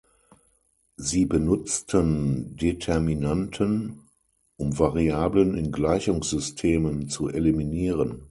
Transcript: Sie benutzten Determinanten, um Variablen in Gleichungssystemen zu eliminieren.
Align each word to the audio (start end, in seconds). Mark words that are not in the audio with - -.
Sie 0.97 1.27
benutzten 1.27 2.57
Determinanten, 2.57 4.09
um 4.57 4.79
Variablen 4.79 5.55
in 5.55 5.71
Gleichungssystemen 5.71 7.07
zu 7.07 7.29
eliminieren. 7.29 8.19